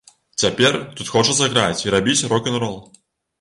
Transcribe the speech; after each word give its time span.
Цяпер 0.43 0.77
тут 0.99 1.11
хочацца 1.15 1.49
граць 1.53 1.85
і 1.85 1.93
рабіць 1.97 2.17
рок-н-рол. 2.33 2.75